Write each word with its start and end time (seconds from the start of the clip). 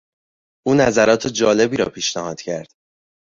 او 0.67 0.73
نظرات 0.73 1.27
جالبی 1.27 1.77
را 1.77 1.85
پیشنهاد 1.85 2.41
کرد. 2.41 2.71